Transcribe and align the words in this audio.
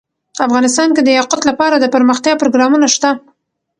افغانستان 0.45 0.89
کې 0.95 1.01
د 1.03 1.09
یاقوت 1.17 1.41
لپاره 1.49 1.75
دپرمختیا 1.77 2.33
پروګرامونه 2.41 2.87
شته. 2.95 3.09